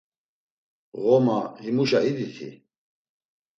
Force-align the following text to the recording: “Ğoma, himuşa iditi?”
“Ğoma, 1.03 1.39
himuşa 1.63 1.99
iditi?” 2.09 2.49